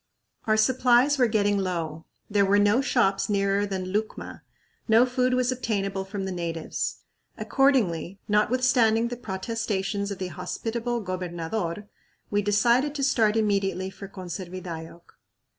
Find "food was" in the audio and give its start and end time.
5.05-5.51